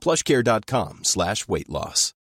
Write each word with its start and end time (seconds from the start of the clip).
plushcare.com 0.00 1.00
slash 1.04 1.46
weight 1.46 1.68
loss. 1.68 2.14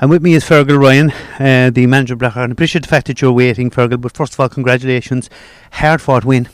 And 0.00 0.10
with 0.10 0.22
me 0.22 0.34
is 0.34 0.44
Fergal 0.44 0.80
Ryan, 0.80 1.12
uh, 1.38 1.70
the 1.70 1.86
manager 1.86 2.14
of 2.14 2.18
Blackrock. 2.18 2.48
I 2.48 2.52
appreciate 2.52 2.82
the 2.82 2.88
fact 2.88 3.06
that 3.08 3.20
you're 3.20 3.30
waiting, 3.30 3.70
Fergal, 3.70 4.00
but 4.00 4.16
first 4.16 4.32
of 4.32 4.40
all, 4.40 4.48
congratulations. 4.48 5.28
Hard 5.72 6.00
fought 6.00 6.24
win. 6.24 6.48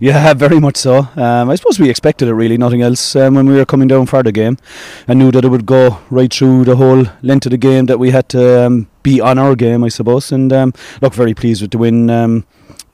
Yeah, 0.00 0.34
very 0.34 0.58
much 0.58 0.76
so. 0.76 1.08
Um, 1.14 1.50
I 1.50 1.54
suppose 1.54 1.78
we 1.78 1.88
expected 1.88 2.26
it 2.26 2.34
really, 2.34 2.56
nothing 2.58 2.82
else, 2.82 3.14
um, 3.16 3.34
when 3.34 3.46
we 3.46 3.54
were 3.54 3.66
coming 3.66 3.86
down 3.86 4.06
for 4.06 4.22
the 4.22 4.32
game. 4.32 4.56
I 5.06 5.14
knew 5.14 5.30
that 5.30 5.44
it 5.44 5.48
would 5.48 5.66
go 5.66 5.98
right 6.10 6.32
through 6.32 6.64
the 6.64 6.76
whole 6.76 7.04
length 7.22 7.46
of 7.46 7.52
the 7.52 7.58
game, 7.58 7.86
that 7.86 7.98
we 7.98 8.10
had 8.10 8.28
to 8.30 8.66
um, 8.66 8.88
be 9.02 9.20
on 9.20 9.38
our 9.38 9.54
game, 9.54 9.84
I 9.84 9.88
suppose. 9.88 10.32
And 10.32 10.52
um, 10.52 10.72
look, 11.00 11.14
very 11.14 11.34
pleased 11.34 11.62
with 11.62 11.70
the 11.70 11.78
win. 11.78 12.10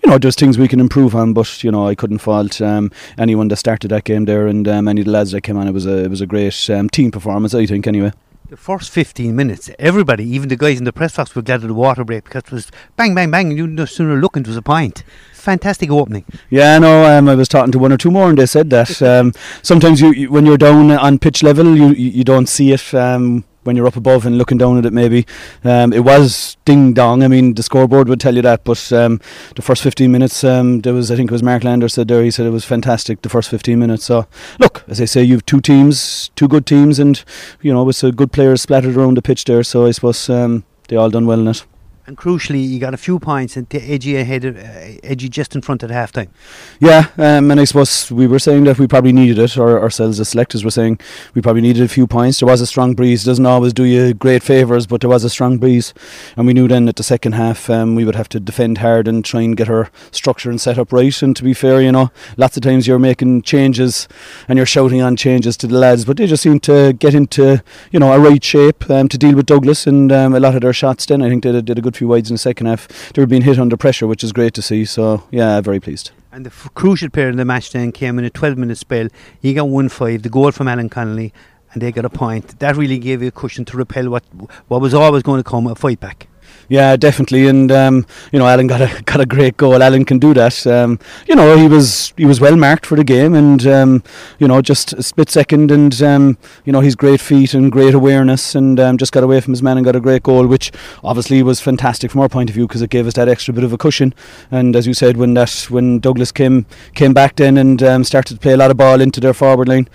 You 0.05 0.11
know, 0.11 0.19
there's 0.19 0.37
things 0.37 0.59
we 0.59 0.69
can 0.69 0.81
improve 0.81 1.15
on, 1.15 1.33
but 1.33 1.63
you 1.65 1.71
know, 1.71 1.87
I 1.87 1.95
couldn't 1.95 2.19
fault 2.19 2.61
um, 2.61 2.91
anyone 3.19 3.49
that 3.49 3.57
started 3.57 3.89
that 3.89 4.05
game 4.05 4.25
there, 4.25 4.47
and 4.47 4.67
um, 4.69 4.89
any 4.89 5.01
of 5.01 5.07
the 5.07 5.11
lads 5.13 5.33
that 5.33 5.43
came 5.43 5.57
on. 5.57 5.69
It 5.69 5.73
was 5.73 5.87
a 5.87 6.05
it 6.05 6.11
was 6.11 6.21
a 6.21 6.27
great 6.27 6.71
um, 6.71 6.89
team 6.89 7.11
performance, 7.11 7.55
I 7.55 7.67
think. 7.67 7.87
Anyway. 7.87 8.13
The 8.49 8.57
first 8.57 8.93
15 8.93 9.35
minutes, 9.35 9.71
everybody, 9.77 10.25
even 10.25 10.49
the 10.49 10.57
guys 10.57 10.79
in 10.79 10.85
the 10.85 10.93
press 10.93 11.17
box, 11.17 11.35
were 11.35 11.43
glad 11.43 11.63
of 11.63 11.69
the 11.69 11.75
water 11.75 12.05
break 12.05 12.23
because 12.23 12.45
it 12.45 12.53
was 12.53 12.71
bang, 12.95 13.13
bang, 13.13 13.29
bang, 13.29 13.49
and 13.49 13.59
you 13.59 13.67
no 13.67 13.87
sooner 13.87 14.15
look 14.21 14.37
into 14.37 14.57
a 14.57 14.63
point. 14.63 15.03
Fantastic 15.33 15.91
opening. 15.91 16.25
Yeah, 16.49 16.79
no, 16.79 17.07
um, 17.07 17.29
I 17.29 17.35
was 17.35 17.49
talking 17.49 17.73
to 17.73 17.79
one 17.81 17.93
or 17.93 17.97
two 17.97 18.13
more, 18.13 18.29
and 18.29 18.39
they 18.39 18.47
said 18.47 18.71
that 18.71 19.03
um, 19.03 19.33
sometimes 19.63 20.01
you, 20.01 20.13
you, 20.13 20.31
when 20.31 20.47
you're 20.47 20.57
down 20.59 20.93
on 20.93 21.19
pitch 21.19 21.43
level, 21.43 21.77
you 21.77 21.89
you, 21.89 22.11
you 22.11 22.25
don't 22.25 22.49
see 22.49 22.71
it. 22.71 22.95
Um, 22.95 23.45
when 23.67 23.77
you're 23.77 23.87
up 23.87 23.97
above 23.97 24.25
and 24.25 24.39
looking 24.39 24.59
down 24.59 24.79
at 24.79 24.87
it, 24.87 24.93
maybe 24.93 25.27
um, 25.65 25.93
it 25.93 26.05
was 26.05 26.57
ding 26.65 26.93
dong. 26.93 27.23
I 27.23 27.29
mean, 27.29 27.55
the 27.55 27.63
scoreboard 27.63 28.09
would 28.09 28.21
tell 28.21 28.35
you 28.35 28.43
that, 28.43 28.65
but 28.65 28.93
um, 28.93 29.21
the 29.55 29.63
first 29.63 29.83
15 29.83 30.11
minutes, 30.11 30.45
um, 30.45 30.81
there 30.81 30.95
was 30.95 31.11
I 31.11 31.17
think 31.17 31.31
it 31.31 31.33
was 31.33 31.43
Mark 31.43 31.65
Lander 31.65 31.89
said 31.89 32.09
there. 32.09 32.23
He 32.23 32.31
said 32.31 32.47
it 32.47 32.51
was 32.51 32.65
fantastic 32.65 33.23
the 33.23 33.29
first 33.29 33.51
15 33.51 33.79
minutes. 33.79 34.05
So 34.05 34.27
look, 34.59 34.85
as 34.89 35.01
I 35.01 35.05
say, 35.05 35.23
you've 35.23 35.47
two 35.47 35.61
teams, 35.61 36.31
two 36.37 36.49
good 36.49 36.67
teams, 36.67 36.99
and 36.99 37.23
you 37.61 37.73
know 37.73 37.85
with 37.85 37.97
some 37.97 38.13
good 38.13 38.33
players 38.33 38.63
splattered 38.63 38.97
around 38.97 39.17
the 39.17 39.23
pitch 39.23 39.45
there. 39.45 39.63
So 39.63 39.87
I 39.87 39.91
suppose 39.91 40.31
um, 40.31 40.65
they 40.89 40.97
all 40.97 41.11
done 41.11 41.27
well 41.27 41.41
in 41.41 41.49
it. 41.49 41.65
And 42.07 42.17
crucially, 42.17 42.65
you 42.65 42.79
got 42.79 42.95
a 42.95 42.97
few 42.97 43.19
points 43.19 43.57
and 43.57 43.67
edgy 43.75 44.17
ahead, 44.17 44.45
of, 44.45 44.57
uh, 44.57 45.01
edgy 45.03 45.29
just 45.29 45.57
in 45.57 45.61
front 45.61 45.83
at 45.83 45.91
half 45.91 46.13
time. 46.13 46.31
Yeah, 46.79 47.09
um, 47.19 47.51
and 47.51 47.59
I 47.59 47.65
suppose 47.65 48.13
we 48.13 48.29
were 48.29 48.39
saying 48.39 48.63
that 48.65 48.79
we 48.79 48.87
probably 48.87 49.11
needed 49.13 49.41
it, 49.41 49.59
or 49.59 49.83
ourselves 49.83 50.21
as 50.21 50.29
selectors 50.29 50.65
were 50.65 50.71
saying 50.71 51.01
we 51.35 51.43
probably 51.43 51.63
needed 51.63 51.83
a 51.83 51.89
few 51.89 52.07
points. 52.07 52.39
There 52.39 52.47
was 52.47 52.61
a 52.61 52.67
strong 52.67 52.95
breeze. 52.95 53.25
Doesn't 53.25 53.45
always 53.45 53.73
do 53.73 53.83
you 53.83 54.15
great 54.15 54.45
favours, 54.45 54.87
but 54.87 55.01
there 55.01 55.11
was 55.11 55.25
a 55.25 55.31
strong 55.31 55.59
breeze. 55.59 55.93
And 56.37 56.47
we 56.47 56.53
knew 56.53 56.69
then 56.69 56.89
at 56.89 56.95
the 56.95 57.03
second 57.03 57.33
half 57.33 57.69
um, 57.69 57.97
we 57.97 58.05
would 58.05 58.15
have 58.15 58.29
to 58.29 58.39
defend 58.39 58.79
hard 58.79 59.09
and 59.09 59.25
try 59.25 59.41
and 59.41 59.57
get 59.57 59.69
our 59.69 59.91
structure 60.13 60.49
and 60.49 60.61
set 60.61 60.79
up 60.79 60.93
right. 60.93 61.21
And 61.23 61.35
to 61.35 61.43
be 61.43 61.55
fair, 61.55 61.81
you 61.81 61.91
know, 61.91 62.13
lots 62.37 62.57
of 62.57 62.63
times 62.63 62.87
you're 62.87 63.01
making 63.01 63.43
changes 63.43 64.07
and 64.47 64.57
you're 64.57 64.67
shouting 64.67 65.03
on 65.03 65.17
changes 65.17 65.57
to 65.57 65.67
the 65.67 65.77
lads, 65.77 66.05
but 66.05 66.19
they 66.19 66.29
just 66.29 66.45
seemed 66.45 66.63
to 66.65 66.93
get 66.93 67.15
into, 67.15 67.65
you 67.91 67.99
know, 67.99 68.13
a 68.13 68.21
right 68.21 68.45
shape 68.45 68.89
um, 68.91 69.09
to 69.09 69.19
deal 69.19 69.35
with 69.35 69.47
Douglas 69.47 69.89
and 69.89 70.13
um, 70.13 70.37
a 70.37 70.39
lot 70.39 70.55
of 70.55 70.61
their 70.61 70.73
shots 70.73 71.05
then. 71.07 71.21
I 71.21 71.29
think 71.29 71.43
they 71.43 71.61
did 71.61 71.79
a 71.79 71.83
good 71.83 71.96
few 71.97 72.09
wides 72.09 72.31
in 72.31 72.35
the 72.35 72.39
second 72.39 72.67
half. 72.67 73.13
They 73.13 73.23
were 73.23 73.27
being 73.27 73.43
hit 73.43 73.59
under 73.59 73.77
pressure, 73.77 74.07
which 74.07 74.23
is 74.23 74.33
great 74.33 74.55
to 74.55 74.63
see. 74.63 74.85
So, 74.85 75.25
yeah, 75.31 75.61
very 75.61 75.81
pleased. 75.81 76.11
And 76.33 76.45
the 76.45 76.51
f- 76.51 76.69
crucial 76.75 77.09
period 77.11 77.31
of 77.31 77.37
the 77.39 77.45
match 77.45 77.73
then 77.73 77.93
came 77.93 78.19
in 78.19 78.25
a 78.25 78.31
12 78.31 78.59
minute 78.59 78.79
spell. 78.79 79.09
He 79.41 79.55
got 79.55 79.69
1 79.69 79.89
5, 79.89 80.23
the 80.23 80.29
goal 80.29 80.53
from 80.53 80.69
Alan 80.69 80.89
Connolly, 80.89 81.33
and 81.73 81.83
they 81.83 81.93
got 81.93 82.05
a 82.05 82.11
point. 82.11 82.59
That 82.59 82.77
really 82.77 82.99
gave 82.99 83.23
you 83.23 83.29
a 83.29 83.33
cushion 83.33 83.65
to 83.67 83.77
repel 83.77 84.11
what 84.11 84.25
what 84.69 84.81
was 84.81 84.95
always 84.95 85.23
going 85.23 85.43
to 85.43 85.49
come 85.49 85.67
a 85.67 85.75
fight 85.75 86.01
back. 86.01 86.29
Yeah, 86.69 86.97
definitely, 86.97 87.47
and 87.47 87.71
um, 87.71 88.07
you 88.33 88.41
know, 88.41 88.47
Alan 88.47 88.67
got 88.67 88.81
a 88.81 89.03
got 89.07 89.21
a 89.21 89.27
great 89.27 89.57
goal. 89.57 89.83
Alan 89.83 90.05
can 90.05 90.19
do 90.19 90.35
that. 90.35 90.67
Um, 90.67 90.99
you 91.29 91.37
know, 91.37 91.57
he 91.57 91.69
was 91.69 92.13
he 92.17 92.27
was 92.27 92.41
well 92.41 92.57
marked 92.57 92.87
for 92.87 92.97
the 92.97 93.05
game, 93.05 93.35
and 93.35 93.65
um, 93.67 94.03
you 94.41 94.49
know, 94.49 94.61
just 94.61 94.93
a 94.95 95.03
split 95.03 95.31
second, 95.31 95.71
and 95.71 96.03
um, 96.03 96.39
you 96.65 96.73
know, 96.73 96.81
he's 96.81 96.97
great 96.97 97.21
feet 97.21 97.55
and 97.55 97.71
great 97.71 97.95
awareness, 97.95 98.57
and 98.57 98.81
um, 98.81 98.99
just 98.99 99.13
got 99.13 99.23
away 99.23 99.41
from 99.41 99.53
his 99.53 99.63
man 99.63 99.77
and 99.77 99.85
got 99.85 99.95
a 99.95 100.01
great 100.01 100.25
goal, 100.25 100.47
which 100.49 100.73
obviously 101.05 101.41
was 101.43 101.61
fantastic 101.61 102.11
from 102.11 102.21
our 102.21 102.29
point 102.29 102.51
of 102.51 102.55
view 102.55 102.67
because 102.67 102.83
it 102.83 102.91
gave 102.91 103.07
us 103.07 103.15
that 103.15 103.29
extra 103.29 103.55
bit 103.55 103.63
of 103.63 103.73
a 103.73 103.79
cushion. 103.79 104.13
And 104.51 104.75
as 104.75 104.89
you 104.89 104.95
said, 104.95 105.17
when 105.17 105.35
that 105.35 105.67
when 105.71 106.01
Douglas 106.01 106.33
came 106.33 106.67
came 106.95 107.15
back 107.15 107.37
then 107.37 107.57
and 107.59 107.81
um, 107.85 108.03
started 108.03 108.35
to 108.35 108.41
play 108.41 108.55
a 108.55 108.57
lot 108.57 108.73
of 108.73 108.77
ball 108.77 109.01
into 109.01 109.21
their 109.21 109.35
forward 109.35 109.69
line, 109.69 109.89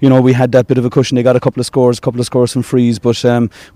you 0.00 0.08
know, 0.08 0.20
we 0.20 0.32
had 0.32 0.50
that 0.52 0.66
bit 0.66 0.78
of 0.78 0.84
a 0.84 0.90
cushion. 0.90 1.14
They 1.14 1.22
got 1.22 1.36
a 1.36 1.40
couple 1.40 1.60
of 1.60 1.66
scores, 1.66 1.98
a 1.98 2.00
couple 2.00 2.18
of 2.18 2.26
scores 2.26 2.52
from 2.52 2.62
frees, 2.64 2.98
but 2.98 3.22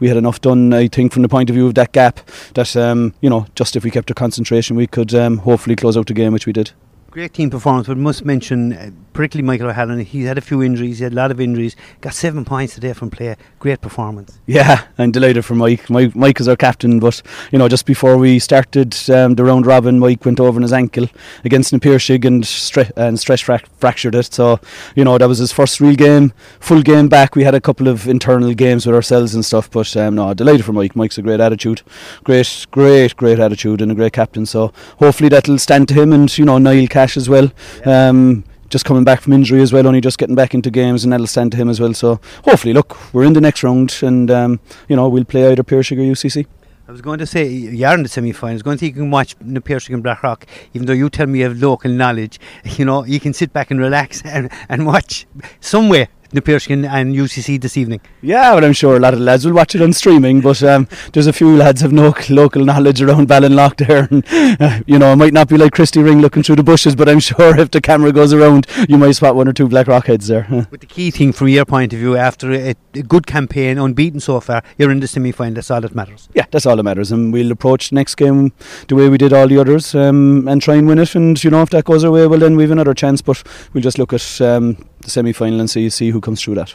we 0.00 0.08
had 0.08 0.16
enough 0.16 0.40
done, 0.40 0.72
I 0.74 0.88
think, 0.88 1.12
from 1.12 1.22
the 1.22 1.28
point 1.28 1.48
of 1.48 1.54
view 1.54 1.69
of 1.69 1.74
that 1.74 1.91
gap 1.92 2.20
that 2.54 2.76
um, 2.76 3.14
you 3.20 3.30
know 3.30 3.47
just 3.54 3.76
if 3.76 3.84
we 3.84 3.91
kept 3.91 4.10
our 4.10 4.14
concentration 4.14 4.76
we 4.76 4.86
could 4.86 5.14
um, 5.14 5.38
hopefully 5.38 5.76
close 5.76 5.97
out 5.97 6.06
the 6.06 6.14
game 6.14 6.32
which 6.32 6.47
we 6.47 6.53
did 6.53 6.72
Great 7.12 7.34
team 7.34 7.50
performance, 7.50 7.87
but 7.89 7.99
must 7.99 8.25
mention 8.25 8.73
uh, 8.73 8.91
particularly 9.12 9.47
Michael 9.47 9.69
O'Halloran. 9.69 10.00
He 10.00 10.23
had 10.23 10.39
a 10.39 10.41
few 10.41 10.62
injuries, 10.62 10.97
he 10.97 11.05
had 11.05 11.12
a 11.12 11.17
lot 11.17 11.31
of 11.31 11.43
injuries, 11.43 11.77
got 12.00 12.15
seven 12.15 12.43
points 12.43 12.75
today 12.75 12.95
from 12.95 13.11
play. 13.11 13.37
Great 13.59 13.83
performance. 13.83 14.39
yeah 14.47 14.87
I'm 14.97 15.12
delighted 15.12 15.45
for 15.45 15.55
Mike 15.55 15.91
Mike, 15.91 16.17
Mike 16.17 16.41
is 16.41 16.49
our 16.49 16.56
captain 16.56 16.99
but 16.99 17.21
you 17.53 17.59
know 17.59 17.69
just 17.69 17.84
before 17.87 18.17
we 18.17 18.39
started 18.39 18.97
um, 19.11 19.34
the 19.37 19.45
round 19.45 19.67
robin 19.67 19.99
Mike 20.00 20.25
went 20.25 20.41
over 20.41 20.56
on 20.59 20.62
his 20.62 20.73
ankle 20.73 21.06
against 21.45 21.73
Na 21.73 21.78
Piarsaigh 21.78 22.25
and, 22.27 22.43
stre- 22.43 22.91
and 22.97 23.21
stress 23.21 23.41
frac- 23.43 23.69
fractured 23.79 24.15
it 24.17 24.33
so 24.33 24.59
you 24.97 25.05
know 25.05 25.17
that 25.19 25.29
was 25.29 25.39
his 25.39 25.53
first 25.53 25.81
real 25.81 25.94
game 25.94 26.33
full 26.59 26.83
game 26.83 27.09
back 27.09 27.37
we 27.37 27.44
had 27.44 27.55
a 27.55 27.61
couple 27.61 27.87
of 27.87 28.09
internal 28.09 28.53
games 28.53 28.84
with 28.84 28.97
ourselves 28.97 29.34
and 29.34 29.44
stuff 29.44 29.71
but 29.71 29.94
um, 29.97 30.17
no 30.17 30.34
delighted 30.34 30.65
for 30.65 30.73
Mike 30.73 30.97
Mike's 30.97 31.19
a 31.19 31.23
great 31.23 31.39
attitude 31.41 31.83
great 32.25 32.67
great 32.73 33.15
great 33.17 33.39
attitude 33.39 33.81
and 33.81 33.93
a 33.93 33.94
great 33.94 34.12
captain 34.15 34.44
so 34.44 34.73
hopefully 34.99 35.29
that'll 35.29 35.59
stand 35.59 35.87
to 35.89 35.94
him 35.94 36.12
and 36.12 36.37
you 36.37 36.44
know 36.44 36.59
Niall 36.59 36.89
Cash 37.02 37.16
as 37.16 37.28
well. 37.28 37.50
Um, 37.84 38.44
just 38.68 38.84
coming 38.84 39.02
back 39.02 39.20
from 39.20 39.32
injury 39.32 39.60
as 39.60 39.72
well 39.72 39.86
only 39.86 40.00
just 40.00 40.18
getting 40.18 40.36
back 40.36 40.54
into 40.54 40.70
games 40.70 41.02
and 41.02 41.12
that'll 41.12 41.26
stand 41.26 41.50
to 41.50 41.58
him 41.58 41.68
as 41.68 41.80
well. 41.80 41.92
So 41.94 42.20
hopefully 42.44 42.72
look 42.72 42.96
we're 43.12 43.24
in 43.24 43.32
the 43.32 43.40
next 43.40 43.64
round 43.64 43.98
and 44.02 44.30
um, 44.30 44.60
you 44.88 44.94
know 44.94 45.08
we'll 45.08 45.24
play 45.24 45.50
either 45.50 45.64
Piarsaigh 45.64 45.96
or 45.96 46.12
UCC 46.14 46.46
I 46.88 46.92
was 46.92 47.00
going 47.00 47.18
to 47.18 47.26
say 47.26 47.48
you 47.48 47.86
are 47.86 47.94
in 47.94 48.02
the 48.02 48.08
semi-finals. 48.08 48.62
Going 48.62 48.76
to 48.76 48.80
think 48.80 48.96
you 48.96 49.02
can 49.02 49.10
watch 49.10 49.34
Na 49.40 49.60
Piarsaigh 49.60 49.94
and 49.94 50.02
Blackrock, 50.02 50.46
even 50.74 50.86
though 50.86 50.92
you 50.92 51.08
tell 51.10 51.26
me 51.26 51.40
you 51.40 51.44
have 51.44 51.58
local 51.60 51.90
knowledge. 51.90 52.38
You 52.78 52.84
know, 52.84 53.04
you 53.04 53.19
can 53.19 53.32
sit 53.32 53.52
back 53.52 53.70
and 53.70 53.80
relax 53.80 54.22
and, 54.34 54.50
and 54.69 54.86
watch 54.86 55.26
somewhere 55.60 56.08
Na 56.32 56.41
Piarsaigh 56.41 56.72
and 56.72 57.15
UCC 57.15 57.60
this 57.60 57.76
evening. 57.76 58.00
Yeah, 58.22 58.54
well, 58.54 58.65
I'm 58.65 58.72
sure 58.72 58.96
a 58.96 59.00
lot 59.00 59.12
of 59.12 59.19
the 59.19 59.25
lads 59.25 59.44
will 59.44 59.52
watch 59.52 59.75
it 59.75 59.82
on 59.82 59.93
streaming, 59.93 60.40
but 60.40 60.62
um, 60.62 60.88
there's 61.12 61.26
a 61.26 61.32
few 61.32 61.55
lads 61.55 61.82
have 61.82 61.93
no 61.93 62.14
local 62.31 62.64
knowledge 62.64 63.02
around 63.02 63.29
Ballinlough 63.29 63.76
there. 63.87 64.08
And, 64.11 64.61
uh, 64.61 64.81
you 64.87 64.99
know, 64.99 65.12
it 65.12 65.17
might 65.17 65.34
not 65.34 65.49
be 65.49 65.58
like 65.58 65.73
Christy 65.73 66.02
Ring 66.02 66.20
looking 66.20 66.43
through 66.43 66.56
the 66.56 66.62
bushes, 66.62 66.96
but 66.96 67.08
I'm 67.08 67.20
sure 67.31 67.58
if 67.58 67.70
the 67.70 67.82
camera 67.82 68.12
goes 68.12 68.32
around, 68.32 68.67
you 68.88 68.96
might 68.96 69.12
spot 69.12 69.37
one 69.37 69.46
or 69.46 69.52
two 69.52 69.69
Blackrock 69.69 70.06
heads 70.06 70.29
there. 70.29 70.46
But 70.73 70.81
the 70.81 70.87
key 70.87 71.11
thing 71.11 71.32
from 71.32 71.49
your 71.49 71.67
point 71.67 71.93
of 71.93 71.99
view, 71.99 72.17
after 72.17 72.50
a, 72.52 72.75
a 72.94 73.02
good 73.02 73.26
campaign, 73.26 73.76
unbeaten 73.76 74.20
so 74.20 74.40
far, 74.40 74.62
you're 74.79 74.90
in 74.90 75.00
the 75.00 75.06
semi-final. 75.08 75.55
That's 75.55 75.70
all 75.70 75.82
that 75.82 75.94
matters. 75.94 76.31
Yeah, 76.34 76.46
that's 76.50 76.64
all 76.64 76.76
that 76.76 76.82
matters, 76.82 77.12
and 77.12 77.31
we'll 77.31 77.52
approach 77.52 77.90
the 77.90 77.96
next 77.96 78.14
game 78.14 78.52
the 78.88 78.94
way 78.94 79.11
we 79.11 79.19
did 79.19 79.34
all 79.34 79.49
the 79.49 79.58
others, 79.58 79.94
um, 79.94 80.49
and 80.49 80.62
try 80.62 80.76
and 80.76 80.88
win 80.88 80.99
it. 80.99 81.14
And 81.14 81.43
you 81.44 81.50
know, 81.50 81.61
if 81.61 81.70
that 81.70 81.84
goes 81.84 82.05
our 82.05 82.11
way, 82.11 82.26
well, 82.26 82.38
then 82.38 82.56
we've 82.56 82.70
another 82.70 82.94
chance. 82.94 83.20
But 83.20 83.43
we'll 83.75 83.82
just 83.82 83.99
look 83.99 84.14
at 84.14 84.40
um, 84.40 84.79
the 85.02 85.10
semi-final 85.10 85.60
and 85.60 85.70
see 85.70 85.82
you 85.82 85.90
see 85.90 86.10
who 86.10 86.20
comes 86.20 86.43
through 86.43 86.54
that. 86.56 86.75